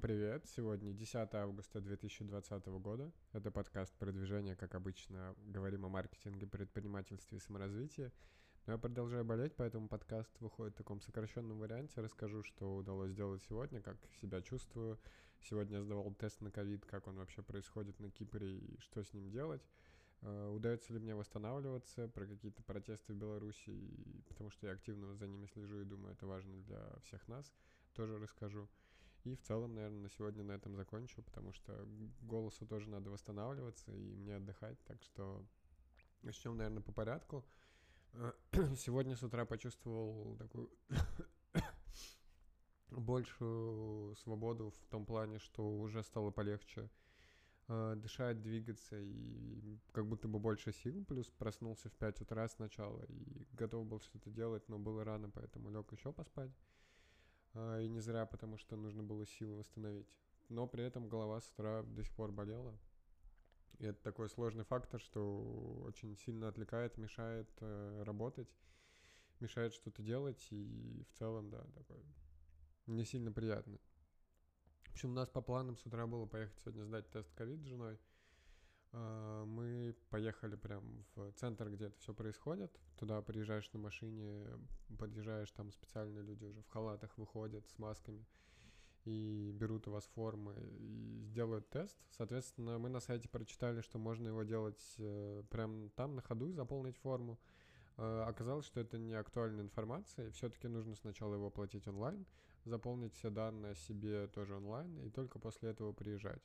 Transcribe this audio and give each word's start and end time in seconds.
Привет! 0.00 0.46
Сегодня 0.56 0.94
10 0.94 1.34
августа 1.34 1.78
2020 1.82 2.66
года. 2.80 3.12
Это 3.34 3.50
подкаст 3.50 3.92
продвижения, 3.98 4.56
как 4.56 4.74
обычно, 4.74 5.34
говорим 5.44 5.84
о 5.84 5.90
маркетинге, 5.90 6.46
предпринимательстве 6.46 7.36
и 7.36 7.40
саморазвитии. 7.40 8.10
Но 8.64 8.72
я 8.72 8.78
продолжаю 8.78 9.26
болеть, 9.26 9.54
поэтому 9.56 9.88
подкаст 9.88 10.30
выходит 10.40 10.72
в 10.72 10.78
таком 10.78 11.02
сокращенном 11.02 11.58
варианте. 11.58 12.00
Расскажу, 12.00 12.42
что 12.42 12.76
удалось 12.76 13.10
сделать 13.10 13.42
сегодня, 13.46 13.82
как 13.82 13.98
себя 14.22 14.40
чувствую. 14.40 14.98
Сегодня 15.42 15.76
я 15.76 15.82
сдавал 15.82 16.14
тест 16.14 16.40
на 16.40 16.50
ковид, 16.50 16.86
как 16.86 17.06
он 17.06 17.16
вообще 17.16 17.42
происходит 17.42 18.00
на 18.00 18.10
Кипре 18.10 18.56
и 18.56 18.78
что 18.78 19.04
с 19.04 19.12
ним 19.12 19.30
делать. 19.30 19.68
Э, 20.22 20.48
удается 20.48 20.94
ли 20.94 20.98
мне 20.98 21.14
восстанавливаться, 21.14 22.08
про 22.08 22.26
какие-то 22.26 22.62
протесты 22.62 23.12
в 23.12 23.16
Беларуси, 23.16 23.78
потому 24.28 24.48
что 24.48 24.66
я 24.66 24.72
активно 24.72 25.14
за 25.14 25.26
ними 25.26 25.44
слежу 25.44 25.82
и 25.82 25.84
думаю, 25.84 26.14
это 26.14 26.26
важно 26.26 26.58
для 26.62 26.88
всех 27.02 27.28
нас, 27.28 27.52
тоже 27.92 28.18
расскажу. 28.18 28.66
И 29.24 29.34
в 29.34 29.42
целом, 29.42 29.74
наверное, 29.74 30.02
на 30.02 30.08
сегодня 30.08 30.42
на 30.42 30.52
этом 30.52 30.74
закончу, 30.74 31.22
потому 31.22 31.52
что 31.52 31.86
голосу 32.22 32.66
тоже 32.66 32.88
надо 32.88 33.10
восстанавливаться 33.10 33.92
и 33.92 34.16
мне 34.16 34.36
отдыхать. 34.36 34.78
Так 34.86 35.02
что 35.02 35.44
начнем, 36.22 36.56
наверное, 36.56 36.82
по 36.82 36.92
порядку. 36.92 37.44
Сегодня 38.76 39.16
с 39.16 39.22
утра 39.22 39.44
почувствовал 39.44 40.36
такую 40.36 40.70
большую 42.90 44.16
свободу 44.16 44.70
в 44.70 44.86
том 44.86 45.04
плане, 45.06 45.38
что 45.38 45.68
уже 45.68 46.02
стало 46.02 46.30
полегче 46.30 46.90
э, 47.68 47.94
дышать, 47.96 48.42
двигаться 48.42 48.98
и 48.98 49.78
как 49.92 50.06
будто 50.06 50.28
бы 50.28 50.38
больше 50.38 50.72
сил. 50.72 51.04
Плюс 51.04 51.28
проснулся 51.28 51.88
в 51.88 51.92
5 51.92 52.22
утра 52.22 52.48
сначала 52.48 53.02
и 53.04 53.46
готов 53.52 53.86
был 53.86 54.00
что-то 54.00 54.30
делать, 54.30 54.68
но 54.68 54.78
было 54.78 55.04
рано, 55.04 55.30
поэтому 55.30 55.70
лег 55.70 55.92
еще 55.92 56.12
поспать. 56.12 56.50
А, 57.54 57.80
и 57.80 57.88
не 57.88 58.00
зря, 58.00 58.26
потому 58.26 58.56
что 58.56 58.76
нужно 58.76 59.02
было 59.02 59.26
силы 59.26 59.56
восстановить. 59.56 60.08
Но 60.48 60.66
при 60.66 60.84
этом 60.84 61.08
голова 61.08 61.40
с 61.40 61.48
утра 61.50 61.82
до 61.82 62.02
сих 62.02 62.12
пор 62.14 62.32
болела. 62.32 62.78
И 63.78 63.86
это 63.86 64.02
такой 64.02 64.28
сложный 64.28 64.64
фактор, 64.64 65.00
что 65.00 65.82
очень 65.84 66.16
сильно 66.16 66.48
отвлекает, 66.48 66.98
мешает 66.98 67.48
э, 67.60 68.02
работать, 68.04 68.54
мешает 69.40 69.72
что-то 69.72 70.02
делать, 70.02 70.46
и 70.50 71.02
в 71.08 71.18
целом, 71.18 71.48
да, 71.50 71.64
такой 71.74 72.04
не 72.86 73.04
сильно 73.04 73.32
приятно. 73.32 73.78
В 74.84 74.92
общем, 74.92 75.10
у 75.10 75.14
нас 75.14 75.28
по 75.28 75.40
планам 75.40 75.76
с 75.76 75.86
утра 75.86 76.06
было 76.06 76.26
поехать 76.26 76.58
сегодня 76.60 76.84
сдать 76.84 77.08
тест 77.10 77.32
ковид 77.34 77.60
с 77.60 77.64
женой. 77.64 77.98
А, 78.92 79.44
мы 79.44 79.94
поехали 80.10 80.56
прям 80.56 81.04
в 81.14 81.32
центр, 81.32 81.70
где 81.70 81.86
это 81.86 81.98
все 81.98 82.14
происходит. 82.14 82.78
Туда 82.98 83.22
приезжаешь 83.22 83.70
на 83.72 83.78
машине, 83.78 84.46
подъезжаешь, 84.98 85.50
там 85.52 85.70
специальные 85.70 86.22
люди 86.22 86.44
уже 86.44 86.62
в 86.62 86.68
халатах 86.68 87.16
выходят 87.16 87.68
с 87.68 87.78
масками 87.78 88.24
и 89.04 89.50
берут 89.54 89.88
у 89.88 89.92
вас 89.92 90.04
формы 90.14 90.54
и 90.78 91.22
сделают 91.24 91.68
тест. 91.70 91.96
Соответственно, 92.10 92.78
мы 92.78 92.88
на 92.88 93.00
сайте 93.00 93.28
прочитали, 93.28 93.80
что 93.80 93.98
можно 93.98 94.28
его 94.28 94.42
делать 94.42 94.94
э, 94.98 95.42
прям 95.50 95.90
там 95.90 96.14
на 96.14 96.22
ходу, 96.22 96.52
заполнить 96.52 96.98
форму. 96.98 97.38
Э, 97.96 98.24
оказалось, 98.26 98.66
что 98.66 98.80
это 98.80 98.98
не 98.98 99.14
актуальная 99.14 99.64
информация, 99.64 100.28
и 100.28 100.30
все-таки 100.30 100.68
нужно 100.68 100.94
сначала 100.96 101.34
его 101.34 101.46
оплатить 101.46 101.86
онлайн, 101.88 102.26
заполнить 102.64 103.14
все 103.14 103.30
данные 103.30 103.72
о 103.72 103.76
себе 103.76 104.26
тоже 104.28 104.56
онлайн, 104.56 104.98
и 105.00 105.10
только 105.10 105.38
после 105.38 105.70
этого 105.70 105.92
приезжать. 105.92 106.42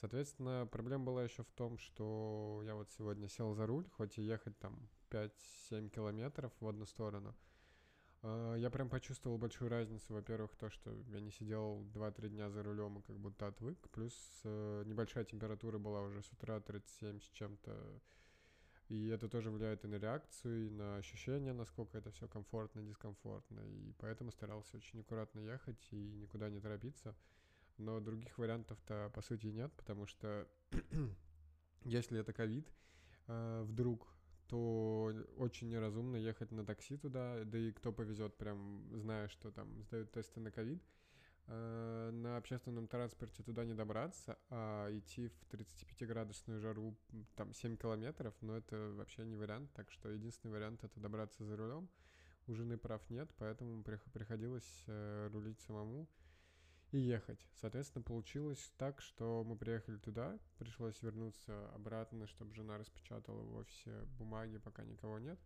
Соответственно, 0.00 0.68
проблема 0.70 1.04
была 1.04 1.22
еще 1.22 1.44
в 1.44 1.52
том, 1.52 1.78
что 1.78 2.62
я 2.64 2.74
вот 2.74 2.90
сегодня 2.90 3.28
сел 3.28 3.54
за 3.54 3.66
руль, 3.66 3.88
хоть 3.90 4.18
и 4.18 4.22
ехать 4.22 4.58
там 4.58 4.88
5-7 5.10 5.88
километров 5.90 6.52
в 6.60 6.66
одну 6.66 6.84
сторону. 6.84 7.34
А, 8.22 8.54
я 8.56 8.70
прям 8.70 8.88
почувствовал 8.88 9.38
большую 9.38 9.70
разницу. 9.70 10.12
Во-первых, 10.12 10.56
то, 10.56 10.68
что 10.68 10.90
я 11.08 11.20
не 11.20 11.30
сидел 11.30 11.86
2-3 11.94 12.28
дня 12.30 12.50
за 12.50 12.62
рулем 12.62 12.98
и 12.98 13.02
как 13.02 13.18
будто 13.18 13.46
отвык. 13.46 13.78
Плюс 13.90 14.14
э, 14.44 14.82
небольшая 14.86 15.24
температура 15.24 15.78
была 15.78 16.02
уже 16.02 16.22
с 16.22 16.32
утра 16.32 16.60
37 16.60 17.20
с 17.20 17.30
чем-то. 17.30 18.00
И 18.88 19.08
это 19.08 19.28
тоже 19.28 19.50
влияет 19.50 19.84
и 19.84 19.88
на 19.88 19.96
реакцию, 19.96 20.66
и 20.66 20.70
на 20.70 20.96
ощущение, 20.96 21.52
насколько 21.52 21.96
это 21.96 22.10
все 22.10 22.26
комфортно, 22.28 22.82
дискомфортно. 22.82 23.60
И 23.60 23.92
поэтому 23.98 24.30
старался 24.32 24.76
очень 24.76 25.00
аккуратно 25.00 25.40
ехать 25.40 25.88
и 25.92 26.12
никуда 26.14 26.50
не 26.50 26.60
торопиться 26.60 27.14
но 27.78 28.00
других 28.00 28.38
вариантов-то 28.38 29.10
по 29.14 29.22
сути 29.22 29.46
нет, 29.46 29.72
потому 29.76 30.06
что 30.06 30.46
если 31.84 32.18
это 32.18 32.32
ковид 32.32 32.68
э, 33.26 33.62
вдруг, 33.66 34.08
то 34.48 35.12
очень 35.36 35.68
неразумно 35.68 36.16
ехать 36.16 36.50
на 36.52 36.64
такси 36.64 36.96
туда, 36.96 37.44
да 37.44 37.58
и 37.58 37.72
кто 37.72 37.92
повезет, 37.92 38.36
прям 38.36 38.88
зная, 38.94 39.28
что 39.28 39.50
там 39.50 39.82
сдают 39.82 40.12
тесты 40.12 40.40
на 40.40 40.50
ковид, 40.50 40.82
э, 41.46 42.10
на 42.12 42.36
общественном 42.36 42.86
транспорте 42.86 43.42
туда 43.42 43.64
не 43.64 43.74
добраться, 43.74 44.38
а 44.50 44.88
идти 44.90 45.28
в 45.28 45.52
35-градусную 45.52 46.60
жару 46.60 46.96
там 47.36 47.52
7 47.52 47.76
километров, 47.76 48.34
но 48.40 48.56
это 48.56 48.92
вообще 48.92 49.24
не 49.24 49.36
вариант, 49.36 49.72
так 49.72 49.90
что 49.90 50.10
единственный 50.10 50.52
вариант 50.52 50.84
это 50.84 51.00
добраться 51.00 51.44
за 51.44 51.56
рулем. 51.56 51.88
У 52.46 52.54
жены 52.54 52.76
прав 52.76 53.08
нет, 53.08 53.30
поэтому 53.38 53.82
приходилось 53.82 54.84
э, 54.86 55.30
рулить 55.32 55.60
самому 55.60 56.06
и 56.94 56.98
ехать. 56.98 57.44
Соответственно, 57.60 58.04
получилось 58.04 58.72
так, 58.78 59.00
что 59.00 59.42
мы 59.44 59.56
приехали 59.56 59.96
туда, 59.96 60.38
пришлось 60.58 61.02
вернуться 61.02 61.68
обратно, 61.74 62.28
чтобы 62.28 62.54
жена 62.54 62.78
распечатала 62.78 63.42
в 63.42 63.56
офисе 63.56 64.04
бумаги, 64.16 64.58
пока 64.58 64.84
никого 64.84 65.18
нет. 65.18 65.38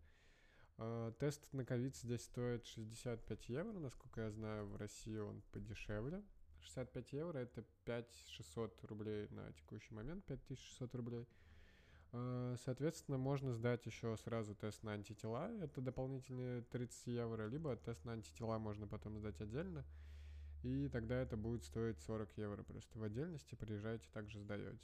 А, 0.77 1.11
тест 1.13 1.51
на 1.55 1.65
ковид 1.65 1.97
здесь 1.97 2.23
стоит 2.23 2.67
65 2.67 3.49
евро, 3.49 3.79
насколько 3.79 4.21
я 4.21 4.31
знаю, 4.31 4.67
в 4.67 4.77
России 4.77 5.17
он 5.17 5.43
подешевле. 5.53 6.23
65 6.61 7.13
евро 7.15 7.39
это 7.39 7.65
5600 7.85 8.85
рублей 8.85 9.29
на 9.31 9.51
текущий 9.53 9.95
момент, 9.95 10.27
5600 10.27 10.95
рублей. 10.97 11.27
А, 12.13 12.57
соответственно, 12.63 13.17
можно 13.17 13.55
сдать 13.55 13.87
еще 13.87 14.15
сразу 14.19 14.55
тест 14.55 14.83
на 14.83 14.93
антитела, 14.93 15.51
это 15.63 15.81
дополнительные 15.81 16.61
30 16.63 17.07
евро, 17.07 17.47
либо 17.47 17.75
тест 17.77 18.05
на 18.05 18.13
антитела 18.13 18.59
можно 18.59 18.87
потом 18.87 19.17
сдать 19.17 19.41
отдельно. 19.41 19.87
И 20.63 20.89
тогда 20.89 21.17
это 21.17 21.37
будет 21.37 21.65
стоить 21.65 21.99
40 22.01 22.37
евро. 22.37 22.63
Просто 22.63 22.99
в 22.99 23.03
отдельности 23.03 23.55
приезжаете, 23.55 24.09
также 24.13 24.41
сдаете. 24.41 24.81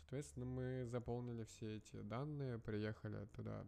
Соответственно, 0.00 0.46
мы 0.46 0.84
заполнили 0.86 1.44
все 1.44 1.78
эти 1.78 2.00
данные, 2.02 2.58
приехали 2.58 3.26
туда 3.34 3.66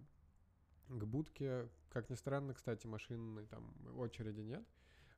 к 0.89 1.05
будке. 1.05 1.69
Как 1.89 2.11
ни 2.11 2.15
странно, 2.15 2.55
кстати, 2.55 2.87
машины 2.87 3.47
там 3.47 3.75
очереди 3.99 4.41
нет. 4.41 4.65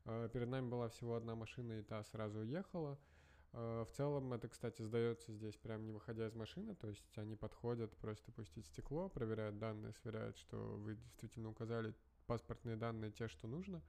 А, 0.04 0.28
перед 0.28 0.48
нами 0.48 0.68
была 0.68 0.88
всего 0.88 1.16
одна 1.16 1.34
машина, 1.34 1.80
и 1.80 1.82
та 1.82 2.02
сразу 2.04 2.40
уехала. 2.40 2.98
А, 3.52 3.84
в 3.84 3.90
целом 3.90 4.32
это, 4.32 4.48
кстати, 4.48 4.82
сдается 4.82 5.32
здесь 5.32 5.56
прям 5.56 5.84
не 5.84 5.92
выходя 5.92 6.26
из 6.26 6.34
машины, 6.34 6.74
то 6.74 6.88
есть 6.88 7.18
они 7.18 7.36
подходят 7.36 7.96
просто 7.96 8.30
пустить 8.32 8.66
стекло, 8.66 9.08
проверяют 9.08 9.58
данные, 9.58 9.92
сверяют, 10.02 10.36
что 10.38 10.56
вы 10.56 10.94
действительно 10.94 11.50
указали 11.50 11.94
паспортные 12.26 12.76
данные, 12.76 13.10
те, 13.10 13.28
что 13.28 13.48
нужно. 13.48 13.82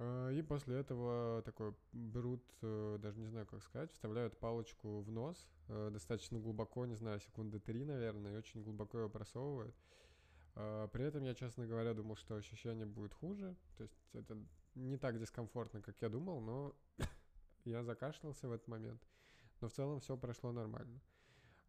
И 0.00 0.42
после 0.46 0.76
этого 0.76 1.42
такой 1.42 1.74
берут, 1.92 2.44
э, 2.62 2.98
даже 3.00 3.18
не 3.18 3.26
знаю, 3.26 3.46
как 3.46 3.62
сказать, 3.62 3.92
вставляют 3.92 4.38
палочку 4.38 5.00
в 5.00 5.10
нос, 5.10 5.48
э, 5.68 5.90
достаточно 5.92 6.38
глубоко, 6.38 6.86
не 6.86 6.94
знаю, 6.94 7.18
секунды 7.20 7.58
три, 7.58 7.84
наверное, 7.84 8.34
и 8.34 8.38
очень 8.38 8.62
глубоко 8.62 9.00
ее 9.00 9.10
просовывают. 9.10 9.74
А, 10.54 10.88
при 10.88 11.04
этом 11.04 11.22
я, 11.22 11.34
честно 11.34 11.66
говоря, 11.66 11.94
думал, 11.94 12.16
что 12.16 12.34
ощущение 12.34 12.84
будет 12.86 13.14
хуже. 13.14 13.56
То 13.76 13.84
есть 13.84 13.98
это 14.12 14.36
не 14.74 14.96
так 14.96 15.18
дискомфортно, 15.18 15.80
как 15.80 16.00
я 16.02 16.08
думал, 16.08 16.40
но 16.40 16.74
я 17.64 17.84
закашлялся 17.84 18.48
в 18.48 18.52
этот 18.52 18.66
момент. 18.66 19.00
Но 19.60 19.68
в 19.68 19.72
целом 19.72 20.00
все 20.00 20.16
прошло 20.16 20.52
нормально. 20.52 21.00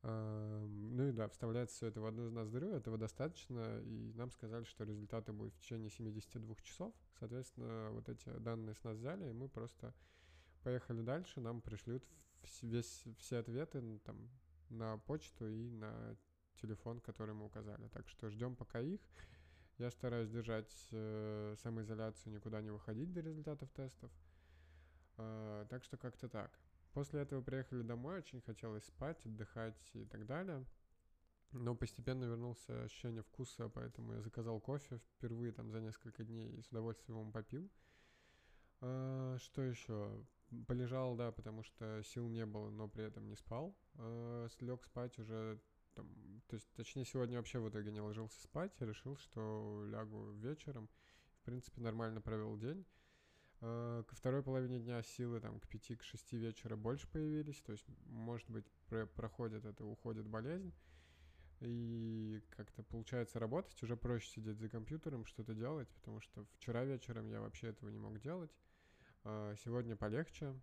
Ну 0.01 1.09
и 1.09 1.11
да, 1.11 1.27
вставляется 1.27 1.75
все 1.75 1.87
это 1.87 1.99
в 1.99 2.05
одну 2.05 2.31
ноздрю, 2.31 2.69
этого 2.69 2.97
достаточно, 2.97 3.81
и 3.81 4.13
нам 4.13 4.31
сказали, 4.31 4.63
что 4.63 4.85
результаты 4.85 5.33
будут 5.33 5.53
в 5.55 5.59
течение 5.59 5.89
72 5.89 6.55
часов. 6.63 6.93
Соответственно, 7.19 7.89
вот 7.91 8.07
эти 8.07 8.29
данные 8.39 8.75
с 8.75 8.83
нас 8.83 8.97
взяли, 8.97 9.29
и 9.29 9.33
мы 9.33 9.49
просто 9.49 9.93
поехали 10.63 11.01
дальше, 11.01 11.41
нам 11.41 11.61
пришлют 11.61 12.05
весь, 12.61 13.03
все 13.17 13.37
ответы 13.37 13.99
там, 14.05 14.29
на 14.69 14.97
почту 14.99 15.49
и 15.49 15.69
на 15.69 16.15
телефон, 16.61 16.99
который 16.99 17.33
мы 17.33 17.45
указали. 17.45 17.87
Так 17.89 18.07
что 18.07 18.29
ждем 18.29 18.55
пока 18.55 18.79
их. 18.79 19.01
Я 19.77 19.91
стараюсь 19.91 20.29
держать 20.29 20.73
э, 20.91 21.55
самоизоляцию, 21.63 22.33
никуда 22.33 22.61
не 22.61 22.69
выходить 22.69 23.13
до 23.13 23.21
результатов 23.21 23.69
тестов. 23.71 24.11
Э, 25.17 25.65
так 25.69 25.83
что 25.83 25.97
как-то 25.97 26.27
так. 26.27 26.51
После 26.99 27.21
этого 27.21 27.41
приехали 27.41 27.81
домой, 27.81 28.17
очень 28.17 28.41
хотелось 28.41 28.83
спать, 28.83 29.25
отдыхать 29.25 29.89
и 29.93 30.03
так 30.03 30.25
далее. 30.25 30.65
Но 31.53 31.73
постепенно 31.73 32.25
вернулся 32.25 32.83
ощущение 32.83 33.23
вкуса, 33.23 33.69
поэтому 33.69 34.15
я 34.15 34.21
заказал 34.21 34.59
кофе 34.59 34.99
впервые 35.15 35.53
там 35.53 35.71
за 35.71 35.79
несколько 35.79 36.25
дней 36.25 36.51
и 36.51 36.61
с 36.61 36.67
удовольствием 36.67 37.17
его 37.21 37.31
попил. 37.31 37.71
А, 38.81 39.37
что 39.39 39.61
еще? 39.61 40.25
Полежал, 40.67 41.15
да, 41.15 41.31
потому 41.31 41.63
что 41.63 42.03
сил 42.03 42.27
не 42.27 42.45
было, 42.45 42.69
но 42.69 42.89
при 42.89 43.05
этом 43.05 43.29
не 43.29 43.37
спал. 43.37 43.73
А, 43.95 44.49
слег 44.57 44.83
спать 44.83 45.17
уже 45.19 45.61
там, 45.93 46.05
то 46.47 46.55
есть, 46.55 46.69
точнее, 46.73 47.05
сегодня 47.05 47.37
вообще 47.37 47.59
в 47.59 47.69
итоге 47.69 47.93
не 47.93 48.01
ложился 48.01 48.41
спать, 48.41 48.73
я 48.77 48.85
решил, 48.85 49.15
что 49.15 49.85
лягу 49.87 50.33
вечером. 50.33 50.89
В 51.31 51.45
принципе, 51.45 51.79
нормально 51.79 52.19
провел 52.19 52.57
день. 52.57 52.85
Ко 53.59 54.15
второй 54.15 54.41
половине 54.41 54.79
дня 54.79 55.03
силы 55.03 55.41
там 55.41 55.59
к 55.59 55.67
5 55.67 55.97
к 55.97 56.03
6 56.03 56.33
вечера 56.33 56.77
больше 56.77 57.07
появились, 57.09 57.59
то 57.61 57.73
есть, 57.73 57.85
может 58.05 58.49
быть, 58.49 58.65
проходит 59.15 59.65
это, 59.65 59.83
уходит 59.83 60.27
болезнь, 60.27 60.73
и 61.59 62.41
как-то 62.51 62.83
получается 62.83 63.37
работать, 63.37 63.81
уже 63.83 63.97
проще 63.97 64.29
сидеть 64.29 64.59
за 64.59 64.69
компьютером, 64.69 65.25
что-то 65.25 65.53
делать, 65.53 65.89
потому 65.89 66.21
что 66.21 66.45
вчера 66.53 66.85
вечером 66.85 67.29
я 67.29 67.41
вообще 67.41 67.67
этого 67.67 67.89
не 67.89 67.99
мог 67.99 68.19
делать. 68.19 68.51
А, 69.25 69.53
сегодня 69.57 69.97
полегче. 69.97 70.53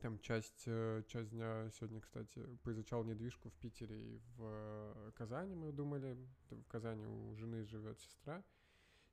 Там 0.00 0.18
часть, 0.18 0.64
э, 0.66 1.02
часть 1.06 1.30
дня 1.30 1.70
сегодня, 1.70 2.00
кстати, 2.00 2.44
поизучал 2.64 3.04
недвижку 3.04 3.50
в 3.50 3.54
Питере 3.54 4.14
и 4.14 4.20
в 4.36 5.12
Казани, 5.14 5.54
мы 5.54 5.70
думали. 5.70 6.16
В 6.50 6.64
Казани 6.64 7.06
у 7.06 7.34
жены 7.36 7.64
живет 7.64 8.00
сестра. 8.00 8.42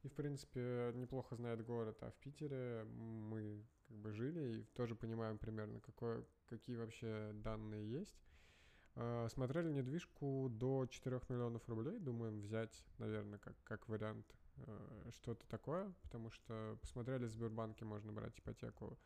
И, 0.04 0.08
в 0.08 0.14
принципе, 0.14 0.92
неплохо 0.96 1.36
знает 1.36 1.66
город, 1.66 1.98
а 2.02 2.12
в 2.12 2.16
Питере 2.16 2.86
мы 2.86 3.66
как 3.88 3.98
бы 3.98 4.12
жили 4.14 4.60
и 4.60 4.64
тоже 4.76 4.96
понимаем 4.96 5.38
примерно, 5.38 5.82
какое, 5.82 6.26
какие 6.48 6.78
вообще 6.78 7.32
данные 7.34 7.90
есть. 7.92 8.18
А, 8.96 9.28
смотрели 9.30 9.72
недвижку 9.72 10.48
до 10.50 10.86
4 10.86 11.22
миллионов 11.30 11.68
рублей, 11.68 12.00
думаем 12.00 12.40
взять, 12.42 12.84
наверное, 12.98 13.40
как, 13.40 13.56
как 13.64 13.88
вариант 13.88 14.26
э, 14.58 15.10
что-то 15.12 15.48
такое, 15.48 15.94
потому 16.02 16.30
что 16.32 16.78
посмотрели 16.82 17.26
в 17.26 17.32
Сбербанке, 17.32 17.86
можно 17.86 18.12
брать 18.12 18.38
ипотеку 18.40 18.98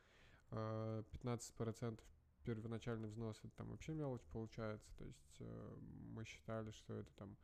15% 0.49 0.51
а, 0.51 1.97
первоначальный 2.43 3.07
взнос, 3.07 3.39
это 3.43 3.55
там 3.55 3.69
вообще 3.69 3.93
мелочь 3.93 4.25
получается, 4.31 4.91
то 4.97 5.05
есть 5.05 5.37
э, 5.39 5.77
мы 6.11 6.25
считали, 6.25 6.71
что 6.71 6.93
это 6.95 7.11
там 7.13 7.37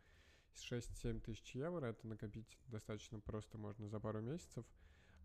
6-7 0.55 1.19
тысяч 1.21 1.55
евро, 1.55 1.85
это 1.87 2.07
накопить 2.07 2.57
достаточно 2.67 3.19
просто 3.19 3.57
можно 3.57 3.87
за 3.87 3.99
пару 3.99 4.21
месяцев, 4.21 4.65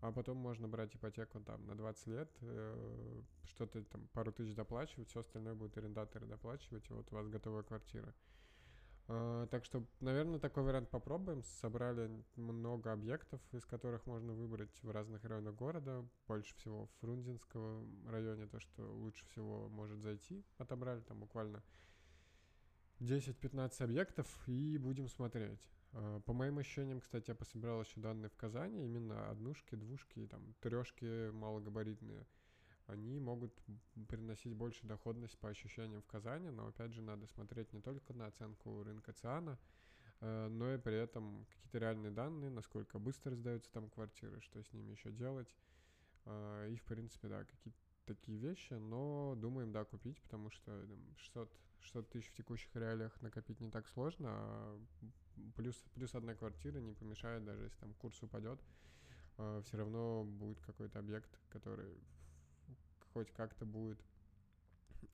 а 0.01 0.11
потом 0.11 0.37
можно 0.37 0.67
брать 0.67 0.95
ипотеку 0.95 1.39
там 1.41 1.65
на 1.65 1.75
20 1.75 2.07
лет, 2.07 2.29
э, 2.41 3.21
что-то 3.45 3.83
там 3.83 4.07
пару 4.13 4.31
тысяч 4.31 4.55
доплачивать, 4.55 5.09
все 5.09 5.21
остальное 5.21 5.55
будут 5.55 5.77
арендаторы 5.77 6.25
доплачивать, 6.25 6.89
и 6.89 6.93
вот 6.93 7.11
у 7.11 7.15
вас 7.15 7.27
готовая 7.27 7.63
квартира. 7.63 8.13
Uh, 9.07 9.45
так 9.47 9.63
что, 9.65 9.85
наверное, 9.99 10.39
такой 10.39 10.63
вариант 10.63 10.89
попробуем. 10.89 11.43
Собрали 11.43 12.09
много 12.35 12.91
объектов, 12.91 13.39
из 13.51 13.63
которых 13.63 14.07
можно 14.07 14.33
выбрать 14.33 14.81
в 14.81 14.89
разных 14.89 15.23
районах 15.25 15.53
города. 15.53 16.03
Больше 16.27 16.55
всего 16.55 16.87
в 16.87 16.91
Фрунзенском 17.01 18.09
районе 18.09 18.47
то, 18.47 18.59
что 18.59 18.81
лучше 18.81 19.23
всего 19.27 19.69
может 19.69 19.99
зайти. 19.99 20.43
Отобрали 20.57 21.01
там 21.01 21.19
буквально 21.19 21.61
10-15 22.99 23.83
объектов 23.83 24.27
и 24.47 24.77
будем 24.77 25.07
смотреть. 25.07 25.59
А, 25.93 26.19
по 26.21 26.33
моим 26.33 26.57
ощущениям, 26.57 27.01
кстати, 27.01 27.29
я 27.29 27.35
пособирал 27.35 27.81
еще 27.81 27.99
данные 27.99 28.29
в 28.29 28.35
Казани, 28.35 28.83
именно 28.85 29.29
однушки, 29.29 29.75
двушки, 29.75 30.27
там, 30.27 30.53
трешки 30.61 31.29
малогабаритные. 31.31 32.25
Они 32.87 33.19
могут 33.19 33.51
приносить 34.07 34.53
больше 34.53 34.85
доходность 34.85 35.37
по 35.39 35.49
ощущениям 35.49 36.01
в 36.01 36.05
Казани, 36.05 36.49
но 36.49 36.67
опять 36.67 36.93
же 36.93 37.01
надо 37.01 37.25
смотреть 37.27 37.73
не 37.73 37.81
только 37.81 38.13
на 38.13 38.27
оценку 38.27 38.83
рынка 38.83 39.13
ЦИАНа, 39.13 39.57
а, 40.21 40.49
но 40.49 40.73
и 40.73 40.77
при 40.77 40.95
этом 40.95 41.45
какие-то 41.49 41.79
реальные 41.79 42.11
данные, 42.11 42.49
насколько 42.49 42.99
быстро 42.99 43.35
сдаются 43.35 43.71
там 43.71 43.89
квартиры, 43.89 44.39
что 44.41 44.61
с 44.61 44.71
ними 44.73 44.91
еще 44.91 45.11
делать. 45.11 45.53
А, 46.25 46.67
и, 46.67 46.75
в 46.75 46.83
принципе, 46.83 47.27
да, 47.27 47.43
какие-то 47.43 47.79
такие 48.05 48.37
вещи, 48.37 48.73
но 48.73 49.35
думаем, 49.35 49.71
да, 49.71 49.83
купить, 49.83 50.21
потому 50.21 50.49
что 50.49 50.85
там, 50.87 51.15
600 51.17 51.51
600 51.85 52.09
тысяч 52.09 52.29
в 52.29 52.33
текущих 52.33 52.75
реалиях 52.75 53.19
накопить 53.21 53.61
не 53.61 53.69
так 53.69 53.87
сложно, 53.87 54.29
а 54.29 54.79
плюс, 55.55 55.75
плюс 55.93 56.13
одна 56.15 56.35
квартира 56.35 56.79
не 56.79 56.93
помешает, 56.93 57.43
даже 57.45 57.63
если 57.63 57.77
там 57.79 57.93
курс 57.93 58.21
упадет, 58.23 58.59
э, 59.37 59.61
все 59.65 59.77
равно 59.77 60.23
будет 60.23 60.59
какой-то 60.61 60.99
объект, 60.99 61.29
который 61.49 61.97
хоть 63.13 63.31
как-то 63.31 63.65
будет 63.65 64.03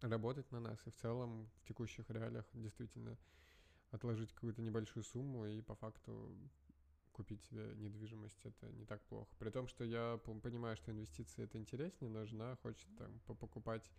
работать 0.02 0.52
на 0.52 0.60
нас, 0.60 0.80
и 0.86 0.90
в 0.90 0.96
целом 0.96 1.50
в 1.56 1.68
текущих 1.68 2.10
реалиях 2.10 2.46
действительно 2.54 3.18
отложить 3.92 4.34
какую-то 4.34 4.62
небольшую 4.62 5.04
сумму 5.04 5.46
и 5.46 5.62
по 5.62 5.76
факту 5.76 6.36
купить 7.12 7.44
себе 7.44 7.74
недвижимость, 7.76 8.40
это 8.46 8.72
не 8.72 8.86
так 8.86 9.02
плохо. 9.04 9.30
При 9.38 9.50
том, 9.50 9.68
что 9.68 9.84
я 9.84 10.18
понимаю, 10.42 10.78
что 10.78 10.92
инвестиции 10.92 11.44
это 11.44 11.58
интереснее, 11.58 12.10
но 12.10 12.26
жена 12.26 12.56
хочет 12.64 12.88
там 12.98 13.20
покупать 13.20 13.92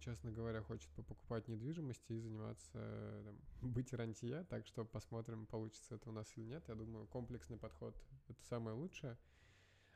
честно 0.00 0.32
говоря, 0.32 0.62
хочет 0.62 0.90
покупать 0.90 1.48
недвижимость 1.48 2.10
и 2.10 2.18
заниматься, 2.18 3.22
там, 3.24 3.36
быть 3.70 3.92
рантье, 3.92 4.44
так 4.48 4.66
что 4.66 4.84
посмотрим, 4.84 5.46
получится 5.46 5.94
это 5.94 6.10
у 6.10 6.12
нас 6.12 6.26
или 6.36 6.44
нет. 6.44 6.64
Я 6.68 6.74
думаю, 6.74 7.06
комплексный 7.06 7.56
подход— 7.56 7.96
это 8.28 8.42
самое 8.44 8.76
лучшее. 8.76 9.16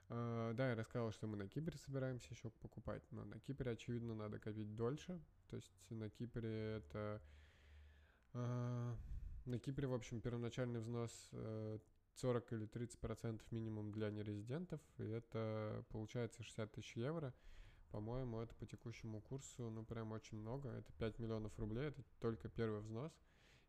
Uh, 0.09 0.55
да, 0.55 0.71
я 0.71 0.75
рассказал, 0.75 1.13
что 1.13 1.27
мы 1.27 1.37
на 1.37 1.47
Кипре 1.47 1.77
собираемся 1.77 2.33
еще 2.33 2.49
покупать, 2.49 3.03
но 3.11 3.25
на 3.25 3.39
Кипре, 3.41 3.73
очевидно, 3.73 4.15
надо 4.15 4.39
копить 4.39 4.75
дольше. 4.75 5.21
То 5.49 5.57
есть 5.57 5.73
на 5.91 6.09
Кипре 6.09 6.79
это... 6.79 7.21
На 8.33 9.59
Кипре, 9.59 9.87
в 9.87 9.95
общем, 9.95 10.21
первоначальный 10.21 10.81
взнос 10.81 11.11
uh, 11.33 11.81
40 12.21 12.53
или 12.53 12.67
30 12.67 12.99
процентов 12.99 13.51
минимум 13.53 13.93
для 13.93 14.11
нерезидентов, 14.11 14.81
и 14.99 15.05
это 15.05 15.85
получается 15.91 16.43
60 16.43 16.73
тысяч 16.73 16.97
евро. 16.97 17.33
По-моему, 17.91 18.41
это 18.41 18.55
по 18.55 18.67
текущему 18.67 19.21
курсу, 19.23 19.71
ну, 19.71 19.85
прям 19.85 20.13
очень 20.13 20.39
много. 20.39 20.69
Это 20.71 20.93
5 20.95 21.19
миллионов 21.19 21.59
рублей, 21.59 21.89
это 21.89 22.03
только 22.21 22.49
первый 22.49 22.81
взнос. 22.81 23.13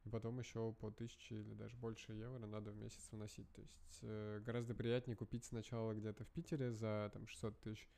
И 0.05 0.09
потом 0.09 0.39
еще 0.39 0.73
по 0.79 0.87
1000 0.87 1.35
или 1.35 1.53
даже 1.53 1.75
больше 1.77 2.13
евро 2.13 2.45
надо 2.45 2.71
в 2.71 2.77
месяц 2.77 3.09
вносить. 3.11 3.51
То 3.51 3.61
есть 3.61 3.99
э, 4.01 4.41
гораздо 4.45 4.73
приятнее 4.73 5.15
купить 5.15 5.45
сначала 5.45 5.93
где-то 5.93 6.23
в 6.23 6.29
Питере 6.29 6.71
за 6.71 7.09
там 7.13 7.27
600 7.27 7.59
тысяч, 7.59 7.89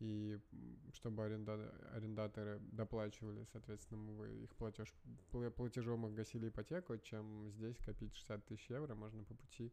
и 0.00 0.38
чтобы 0.92 1.24
аренда... 1.24 1.72
арендаторы 1.92 2.58
доплачивали, 2.72 3.44
соответственно, 3.52 4.12
вы 4.12 4.42
их 4.42 4.54
платеж, 4.56 4.92
платежом 5.56 6.06
их 6.06 6.14
гасили 6.14 6.48
ипотеку, 6.48 6.96
чем 6.98 7.48
здесь 7.50 7.78
копить 7.78 8.14
60 8.14 8.44
тысяч 8.46 8.70
евро, 8.70 8.94
можно 8.94 9.22
по 9.24 9.34
пути, 9.34 9.72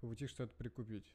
по 0.00 0.08
пути 0.08 0.26
что-то 0.26 0.54
прикупить. 0.54 1.12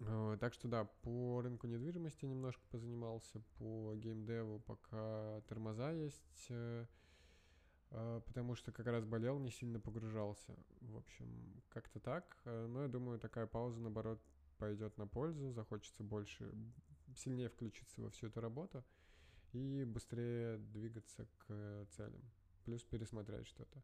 Э, 0.00 0.36
так 0.40 0.54
что 0.54 0.68
да, 0.68 0.84
по 1.02 1.40
рынку 1.42 1.66
недвижимости 1.66 2.24
немножко 2.24 2.62
позанимался, 2.70 3.40
по 3.58 3.94
геймдеву 3.94 4.60
пока 4.60 5.40
тормоза 5.48 5.92
есть, 5.92 6.46
э, 6.48 6.86
э, 7.90 8.20
потому 8.26 8.54
что 8.54 8.72
как 8.72 8.86
раз 8.86 9.04
болел, 9.04 9.38
не 9.38 9.50
сильно 9.50 9.80
погружался. 9.80 10.54
В 10.80 10.96
общем, 10.96 11.62
как-то 11.68 12.00
так. 12.00 12.36
Но 12.44 12.82
я 12.82 12.88
думаю, 12.88 13.18
такая 13.18 13.46
пауза, 13.46 13.80
наоборот, 13.80 14.20
пойдет 14.58 14.96
на 14.98 15.06
пользу, 15.06 15.52
захочется 15.52 16.02
больше, 16.02 16.52
сильнее 17.16 17.48
включиться 17.48 18.00
во 18.00 18.10
всю 18.10 18.28
эту 18.28 18.40
работу 18.40 18.84
и 19.52 19.84
быстрее 19.84 20.58
двигаться 20.58 21.26
к 21.38 21.86
целям. 21.90 22.22
Плюс 22.64 22.82
пересмотреть 22.84 23.46
что-то. 23.46 23.82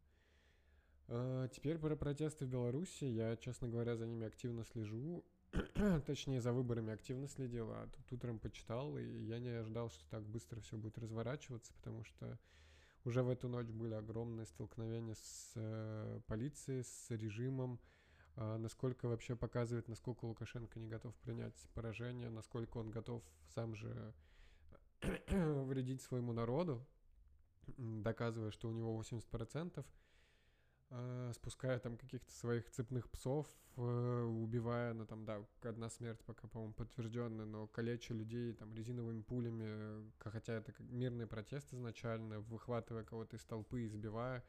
Теперь 1.50 1.78
про 1.78 1.96
протесты 1.96 2.46
в 2.46 2.48
Беларуси. 2.48 3.04
Я, 3.04 3.36
честно 3.36 3.68
говоря, 3.68 3.96
за 3.96 4.06
ними 4.06 4.26
активно 4.26 4.64
слежу. 4.64 5.24
точнее, 6.06 6.40
за 6.40 6.52
выборами 6.52 6.92
активно 6.92 7.28
следил, 7.28 7.70
а 7.70 7.88
тут 7.88 8.12
утром 8.12 8.38
почитал, 8.38 8.96
и 8.96 9.04
я 9.24 9.38
не 9.38 9.48
ожидал, 9.48 9.90
что 9.90 10.04
так 10.10 10.24
быстро 10.24 10.60
все 10.60 10.76
будет 10.76 10.98
разворачиваться, 10.98 11.72
потому 11.74 12.04
что 12.04 12.38
уже 13.04 13.22
в 13.22 13.28
эту 13.28 13.48
ночь 13.48 13.68
были 13.68 13.94
огромные 13.94 14.46
столкновения 14.46 15.14
с 15.14 15.52
э, 15.54 16.20
полицией, 16.26 16.82
с 16.82 17.10
режимом, 17.10 17.80
э, 18.36 18.56
насколько 18.56 19.06
вообще 19.06 19.36
показывает, 19.36 19.88
насколько 19.88 20.24
Лукашенко 20.24 20.78
не 20.78 20.88
готов 20.88 21.14
принять 21.16 21.56
поражение, 21.74 22.30
насколько 22.30 22.78
он 22.78 22.90
готов 22.90 23.22
сам 23.54 23.74
же 23.74 24.12
вредить 25.28 26.02
своему 26.02 26.32
народу, 26.32 26.84
доказывая, 27.76 28.50
что 28.50 28.68
у 28.68 28.72
него 28.72 29.00
80%, 29.00 29.78
э, 29.78 29.82
спуская 31.32 31.78
там 31.78 31.96
каких-то 31.96 32.30
своих 32.32 32.70
цепных 32.70 33.10
псов, 33.10 33.46
э, 33.76 34.22
убивая, 34.22 34.94
ну 34.94 35.06
там, 35.06 35.24
да, 35.24 35.44
одна 35.62 35.90
смерть 35.90 36.20
пока, 36.24 36.46
по-моему, 36.48 36.74
подтвержденная, 36.74 37.44
но 37.44 37.66
калеча 37.66 38.14
людей 38.14 38.52
там 38.52 38.72
резиновыми 38.74 39.22
пулями, 39.22 40.10
хотя 40.18 40.54
это 40.54 40.72
мирный 40.78 41.26
протест 41.26 41.72
изначально, 41.74 42.40
выхватывая 42.40 43.04
кого-то 43.04 43.36
из 43.36 43.44
толпы, 43.44 43.86
избивая. 43.86 44.44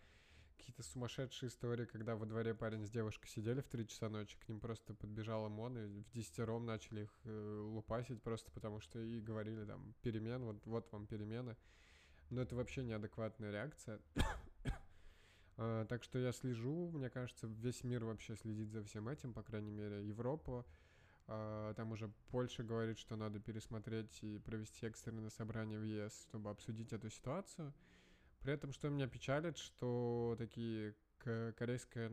Какие-то 0.58 0.84
сумасшедшие 0.84 1.50
истории, 1.50 1.86
когда 1.86 2.16
во 2.16 2.26
дворе 2.26 2.56
парень 2.56 2.86
с 2.86 2.90
девушкой 2.90 3.28
сидели 3.30 3.62
в 3.62 3.68
3 3.68 3.88
часа 3.88 4.10
ночи, 4.10 4.38
к 4.40 4.50
ним 4.50 4.60
просто 4.60 4.94
подбежал 4.94 5.46
ОМОН, 5.46 5.78
и 5.78 5.86
в 6.02 6.12
десятером 6.12 6.66
начали 6.66 7.04
их 7.04 7.20
э, 7.26 7.60
лупасить 7.64 8.24
просто 8.24 8.52
потому, 8.52 8.80
что 8.80 9.00
и 9.00 9.22
говорили 9.22 9.66
там 9.66 9.94
перемен, 10.02 10.44
вот, 10.44 10.66
вот 10.66 10.92
вам 10.92 11.06
перемены. 11.06 11.56
Но 12.30 12.42
это 12.42 12.56
вообще 12.56 12.84
неадекватная 12.84 13.52
реакция. 13.52 14.02
А, 15.58 15.86
так 15.86 16.04
что 16.04 16.20
я 16.20 16.32
слежу, 16.32 16.92
мне 16.92 17.10
кажется, 17.10 17.48
весь 17.48 17.84
мир 17.84 18.06
вообще 18.06 18.36
следит 18.36 18.70
за 18.72 18.84
всем 18.84 19.08
этим, 19.10 19.34
по 19.34 19.44
крайней 19.44 19.72
мере, 19.72 20.06
Европа. 20.06 20.66
А, 21.28 21.74
там 21.74 21.92
уже 21.92 22.12
Польша 22.30 22.64
говорит, 22.64 23.00
что 23.00 23.16
надо 23.16 23.40
пересмотреть 23.40 24.24
и 24.24 24.38
провести 24.40 24.86
экстренное 24.86 25.30
собрание 25.30 25.80
в 25.80 25.84
ЕС, 25.84 26.26
чтобы 26.30 26.50
обсудить 26.50 26.94
эту 26.94 27.10
ситуацию. 27.10 27.74
При 28.42 28.54
этом, 28.54 28.72
что 28.72 28.90
меня 28.90 29.08
печалит, 29.08 29.58
что 29.58 30.36
такие 30.38 30.96
корейская, 31.20 32.10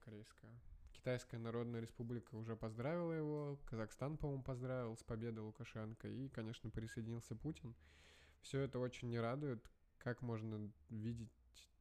корейская, 0.00 0.50
Китайская 0.92 1.38
Народная 1.38 1.80
Республика 1.80 2.34
уже 2.34 2.56
поздравила 2.56 3.12
его, 3.12 3.58
Казахстан, 3.66 4.16
по-моему, 4.16 4.42
поздравил 4.42 4.96
с 4.96 5.02
победой 5.04 5.44
Лукашенко, 5.44 6.08
и, 6.08 6.28
конечно, 6.28 6.70
присоединился 6.70 7.36
Путин. 7.36 7.74
Все 8.40 8.60
это 8.60 8.78
очень 8.78 9.08
не 9.08 9.20
радует. 9.20 9.64
Как 9.98 10.22
можно 10.22 10.70
видеть 10.90 11.30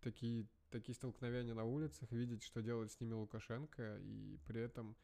такие, 0.02 0.48
такие 0.70 0.96
столкновения 0.96 1.54
на 1.54 1.64
улицах, 1.64 2.12
видеть, 2.12 2.44
что 2.44 2.62
делает 2.62 2.92
с 2.92 3.00
ними 3.00 3.14
Лукашенко, 3.14 3.98
и 4.02 4.38
при 4.46 4.62
этом 4.62 4.96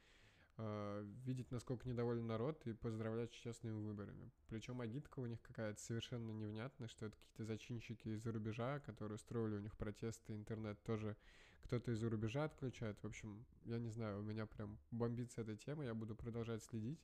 э, 0.57 1.05
видеть, 1.25 1.51
насколько 1.51 1.87
недоволен 1.87 2.27
народ, 2.27 2.65
и 2.67 2.73
поздравлять 2.73 3.31
с 3.33 3.35
честными 3.35 3.79
выборами. 3.79 4.31
Причем 4.47 4.81
агитка 4.81 5.19
у 5.19 5.25
них 5.25 5.41
какая-то 5.41 5.79
совершенно 5.79 6.31
невнятная, 6.31 6.87
что 6.87 7.05
это 7.07 7.17
какие-то 7.17 7.45
зачинщики 7.45 8.09
из-за 8.09 8.31
рубежа, 8.31 8.79
которые 8.81 9.15
устроили 9.15 9.55
у 9.55 9.59
них 9.59 9.75
протесты, 9.75 10.33
интернет 10.33 10.81
тоже 10.83 11.15
кто-то 11.63 11.91
из-за 11.91 12.09
рубежа 12.09 12.43
отключает. 12.43 12.97
В 13.01 13.05
общем, 13.07 13.45
я 13.65 13.79
не 13.79 13.89
знаю, 13.89 14.19
у 14.19 14.23
меня 14.23 14.45
прям 14.45 14.77
бомбится 14.91 15.41
эта 15.41 15.55
тема, 15.55 15.85
я 15.85 15.93
буду 15.93 16.15
продолжать 16.15 16.63
следить. 16.63 16.99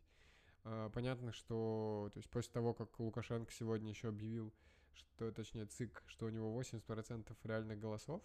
Э, 0.65 0.89
понятно, 0.93 1.31
что 1.31 2.09
то 2.13 2.17
есть 2.17 2.29
после 2.29 2.51
того, 2.51 2.73
как 2.73 2.99
Лукашенко 2.99 3.51
сегодня 3.51 3.89
еще 3.89 4.09
объявил, 4.09 4.53
что, 4.99 5.31
точнее, 5.31 5.65
ЦИК, 5.65 6.03
что 6.07 6.25
у 6.27 6.29
него 6.29 6.59
80% 6.59 7.35
реальных 7.43 7.79
голосов, 7.79 8.21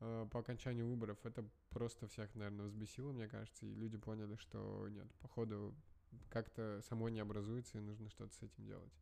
э, 0.00 0.26
по 0.30 0.40
окончанию 0.40 0.86
выборов 0.86 1.18
это 1.24 1.48
просто 1.70 2.06
всех, 2.08 2.34
наверное, 2.34 2.66
взбесило, 2.66 3.12
мне 3.12 3.28
кажется, 3.28 3.66
и 3.66 3.74
люди 3.74 3.96
поняли, 3.96 4.36
что 4.36 4.88
нет, 4.88 5.12
походу 5.20 5.74
как-то 6.30 6.80
само 6.88 7.08
не 7.08 7.20
образуется, 7.20 7.78
и 7.78 7.82
нужно 7.82 8.08
что-то 8.10 8.34
с 8.34 8.42
этим 8.42 8.64
делать. 8.64 8.92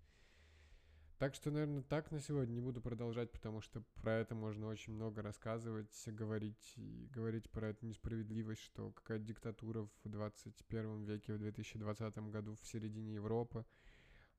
Так 1.18 1.34
что, 1.34 1.50
наверное, 1.50 1.82
так 1.82 2.10
на 2.10 2.20
сегодня 2.20 2.52
не 2.52 2.60
буду 2.60 2.82
продолжать, 2.82 3.32
потому 3.32 3.62
что 3.62 3.82
про 4.02 4.12
это 4.16 4.34
можно 4.34 4.66
очень 4.66 4.92
много 4.92 5.22
рассказывать, 5.22 5.90
говорить 6.08 6.74
и 6.76 7.08
говорить 7.10 7.48
про 7.50 7.68
эту 7.68 7.86
несправедливость, 7.86 8.60
что 8.60 8.90
какая-то 8.90 9.24
диктатура 9.24 9.88
в 10.04 10.08
21 10.10 11.04
веке, 11.04 11.32
в 11.32 11.38
2020 11.38 12.18
году 12.28 12.54
в 12.60 12.66
середине 12.66 13.14
Европы, 13.14 13.64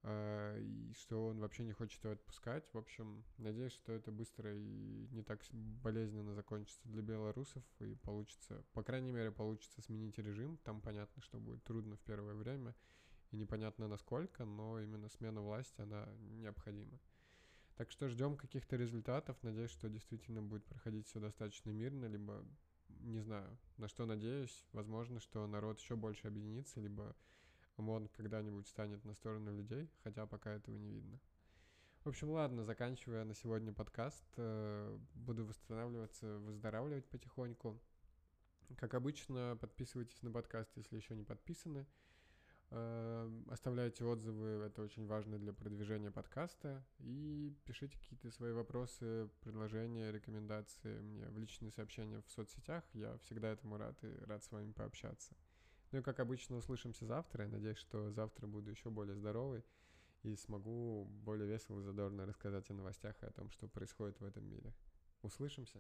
и 0.04 0.94
что 0.96 1.28
он 1.28 1.40
вообще 1.40 1.64
не 1.64 1.74
хочет 1.74 2.04
его 2.04 2.14
отпускать. 2.14 2.70
В 2.74 2.78
общем, 2.78 3.24
надеюсь, 3.38 3.74
что 3.74 3.92
это 3.92 4.12
быстро 4.12 4.56
и 4.56 5.08
не 5.12 5.24
так 5.24 5.42
болезненно 5.52 6.34
закончится 6.34 6.88
для 6.88 7.02
белорусов 7.02 7.64
и 7.80 7.96
получится, 7.96 8.64
по 8.74 8.84
крайней 8.84 9.12
мере, 9.12 9.32
получится 9.32 9.82
сменить 9.82 10.18
режим. 10.18 10.58
Там 10.64 10.82
понятно, 10.82 11.22
что 11.22 11.40
будет 11.40 11.64
трудно 11.64 11.96
в 11.96 12.02
первое 12.02 12.36
время— 12.36 12.76
и 13.32 13.38
непонятно 13.38 13.88
насколько, 13.88 14.46
но 14.46 14.80
именно 14.80 15.10
смена 15.10 15.42
власти, 15.42 15.82
она 15.82 16.08
необходима. 16.40 17.00
Так 17.76 17.92
что 17.92 18.10
ждем 18.10 18.38
каких-то 18.38 18.76
результатов. 18.76 19.38
Надеюсь, 19.44 19.72
что 19.72 19.90
действительно 19.90 20.42
будет 20.42 20.66
проходить 20.66 21.08
все 21.08 21.20
достаточно 21.20 21.70
мирно, 21.70 22.06
либо 22.06 22.46
не 22.88 23.20
знаю, 23.20 23.58
на 23.78 23.88
что 23.88 24.06
надеюсь. 24.06 24.66
Возможно, 24.72 25.20
что 25.20 25.46
народ 25.46 25.80
еще 25.80 25.96
больше 25.96 26.28
объединится, 26.28 26.80
либо 26.80 27.16
ОМОН 27.78 28.10
когда-нибудь 28.10 28.68
станет 28.68 29.04
на 29.06 29.14
сторону 29.14 29.56
людей, 29.56 29.90
хотя 30.04 30.26
пока 30.26 30.54
этого 30.54 30.76
не 30.76 30.92
видно. 30.92 31.20
В 32.04 32.10
общем, 32.10 32.30
ладно, 32.30 32.64
заканчивая 32.64 33.24
на 33.26 33.36
сегодня 33.36 33.74
подкаст. 33.74 34.26
Э, 34.38 34.98
буду 35.14 35.46
восстанавливаться, 35.46 36.38
выздоравливать 36.40 37.06
потихоньку. 37.10 37.80
Как 38.78 38.94
обычно, 38.94 39.58
подписывайтесь 39.60 40.22
на 40.22 40.32
подкаст, 40.32 40.72
если 40.76 40.96
еще 40.96 41.16
не 41.16 41.24
подписаны. 41.24 41.86
Эм, 42.70 43.46
оставляйте 43.50 44.04
отзывы, 44.04 44.66
это 44.66 44.82
очень 44.82 45.08
важно 45.08 45.40
для 45.40 45.54
продвижения 45.54 46.12
подкаста. 46.12 46.86
И 47.00 47.56
пишите 47.66 47.98
какие-то 47.98 48.30
свои 48.32 48.52
вопросы, 48.52 49.30
предложения, 49.40 50.12
рекомендации 50.12 51.00
мне 51.00 51.28
в 51.30 51.38
личные 51.38 51.72
сообщения 51.72 52.22
в 52.22 52.32
соцсетях. 52.32 52.84
Я 52.94 53.18
всегда 53.20 53.50
этому 53.50 53.78
рад 53.78 54.02
и 54.04 54.14
рад 54.26 54.44
с 54.44 54.52
вами 54.52 54.72
пообщаться. 54.74 55.34
Ну 55.92 56.00
и 56.00 56.02
как 56.02 56.20
обычно, 56.20 56.58
услышимся 56.58 57.06
завтра. 57.06 57.46
Я 57.46 57.50
надеюсь, 57.50 57.78
что 57.78 58.12
завтра 58.12 58.48
буду 58.48 58.70
еще 58.70 58.90
более 58.90 59.16
здоровый 59.16 59.64
и 60.24 60.36
смогу 60.36 61.06
более 61.24 61.48
весело 61.48 61.80
и 61.80 61.84
задорно 61.84 62.26
рассказать 62.26 62.70
о 62.70 62.74
новостях 62.74 63.16
и 63.22 63.26
о 63.26 63.32
том, 63.32 63.50
что 63.52 63.68
происходит 63.68 64.20
в 64.20 64.26
этом 64.26 64.46
мире. 64.50 64.74
Услышимся! 65.22 65.80